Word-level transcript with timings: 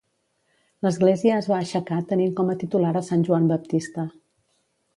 L'església 0.85 1.35
es 1.41 1.49
va 1.51 1.59
aixecar 1.65 1.99
tenint 2.13 2.33
com 2.41 2.51
a 2.53 2.57
titular 2.65 2.95
a 3.03 3.07
Sant 3.11 3.27
Joan 3.29 3.49
Baptista. 3.55 4.11